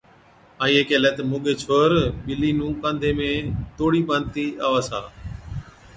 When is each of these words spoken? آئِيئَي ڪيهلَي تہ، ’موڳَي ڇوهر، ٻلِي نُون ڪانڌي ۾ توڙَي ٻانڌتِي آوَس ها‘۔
آئِيئَي 0.63 0.83
ڪيهلَي 0.89 1.11
تہ، 1.17 1.23
’موڳَي 1.29 1.53
ڇوهر، 1.61 1.91
ٻلِي 2.25 2.49
نُون 2.57 2.73
ڪانڌي 2.81 3.11
۾ 3.19 3.29
توڙَي 3.77 4.01
ٻانڌتِي 4.07 4.45
آوَس 4.67 4.87
ها‘۔ 4.93 5.01